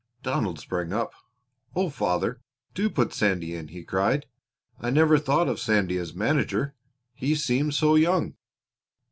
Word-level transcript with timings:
Donald 0.23 0.57
sprang 0.57 0.91
up. 0.93 1.13
"Oh, 1.75 1.91
father, 1.91 2.41
do 2.73 2.89
put 2.89 3.13
Sandy 3.13 3.53
in," 3.55 3.67
he 3.67 3.83
cried. 3.83 4.25
"I 4.79 4.89
never 4.89 5.19
thought 5.19 5.47
of 5.47 5.59
Sandy 5.59 5.99
as 5.99 6.15
manager 6.15 6.73
he 7.13 7.35
seems 7.35 7.77
so 7.77 7.93
young!" 7.93 8.33